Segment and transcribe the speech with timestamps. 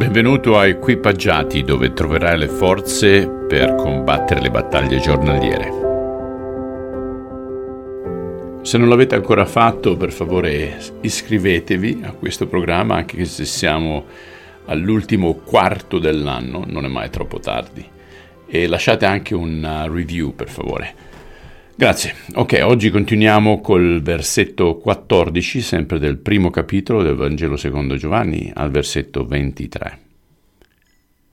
[0.00, 5.70] Benvenuto a Equipaggiati dove troverai le forze per combattere le battaglie giornaliere.
[8.62, 14.06] Se non l'avete ancora fatto, per favore iscrivetevi a questo programma, anche se siamo
[14.64, 17.86] all'ultimo quarto dell'anno, non è mai troppo tardi.
[18.46, 21.09] E lasciate anche una review, per favore.
[21.80, 22.14] Grazie.
[22.34, 28.70] Ok, oggi continuiamo col versetto 14, sempre del primo capitolo del Vangelo secondo Giovanni, al
[28.70, 29.98] versetto 23.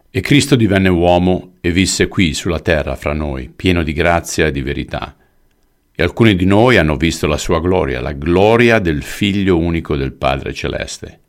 [0.10, 4.52] E Cristo divenne uomo e visse qui sulla terra fra noi, pieno di grazia e
[4.54, 5.18] di verità.
[5.94, 10.14] E alcuni di noi hanno visto la sua gloria, la gloria del Figlio unico del
[10.14, 11.20] Padre Celeste.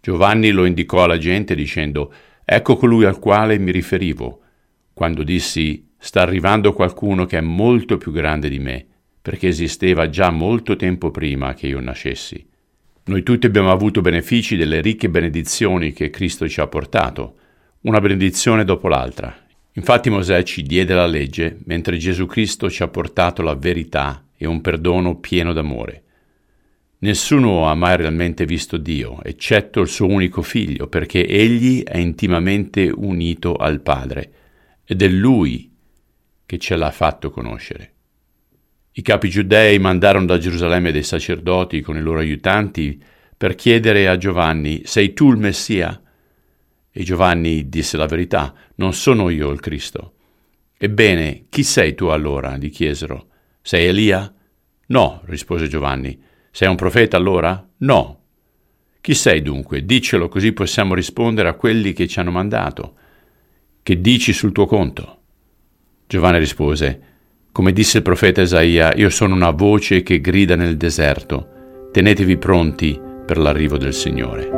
[0.00, 2.10] Giovanni lo indicò alla gente dicendo,
[2.46, 4.40] Ecco colui al quale mi riferivo,
[4.94, 8.84] quando dissi, sta arrivando qualcuno che è molto più grande di me,
[9.22, 12.44] perché esisteva già molto tempo prima che io nascessi.
[13.04, 17.36] Noi tutti abbiamo avuto benefici delle ricche benedizioni che Cristo ci ha portato,
[17.82, 19.32] una benedizione dopo l'altra.
[19.74, 24.44] Infatti Mosè ci diede la legge, mentre Gesù Cristo ci ha portato la verità e
[24.44, 26.02] un perdono pieno d'amore.
[26.98, 32.90] Nessuno ha mai realmente visto Dio, eccetto il suo unico figlio, perché egli è intimamente
[32.92, 34.32] unito al Padre,
[34.84, 35.70] ed è lui
[36.52, 37.92] che ce l'ha fatto conoscere.
[38.92, 43.02] I capi giudei mandarono da Gerusalemme dei sacerdoti con i loro aiutanti
[43.34, 45.98] per chiedere a Giovanni, sei tu il Messia?
[46.90, 50.16] E Giovanni disse la verità, non sono io il Cristo.
[50.76, 52.58] Ebbene, chi sei tu allora?
[52.58, 53.28] gli chiesero.
[53.62, 54.30] Sei Elia?
[54.88, 56.22] No, rispose Giovanni.
[56.50, 57.66] Sei un profeta allora?
[57.78, 58.24] No.
[59.00, 59.86] Chi sei dunque?
[59.86, 62.96] Dicelo così possiamo rispondere a quelli che ci hanno mandato.
[63.82, 65.21] Che dici sul tuo conto?
[66.12, 67.00] Giovanni rispose,
[67.52, 73.00] come disse il profeta Isaia, io sono una voce che grida nel deserto, tenetevi pronti
[73.24, 74.50] per l'arrivo del Signore.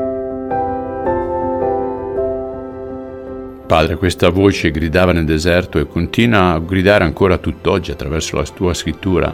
[3.69, 8.74] Padre, questa voce gridava nel deserto e continua a gridare ancora tutt'oggi attraverso la tua
[8.74, 9.33] scrittura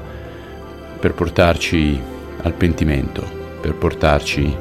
[1.00, 1.98] per portarci
[2.42, 3.24] al pentimento,
[3.62, 4.56] per portarci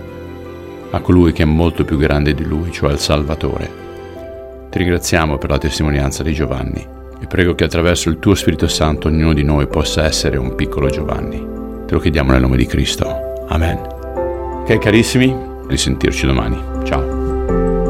[0.92, 3.70] a colui che è molto più grande di lui, cioè al Salvatore.
[4.70, 9.08] Ti ringraziamo per la testimonianza di Giovanni e prego che attraverso il tuo Spirito Santo
[9.08, 11.38] ognuno di noi possa essere un piccolo Giovanni.
[11.86, 13.46] Te lo chiediamo nel nome di Cristo.
[13.48, 13.78] Amen.
[14.62, 15.36] Ok carissimi,
[15.68, 16.62] risentirci domani.
[16.84, 17.89] Ciao.